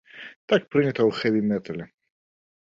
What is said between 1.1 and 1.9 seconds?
хэві-метале!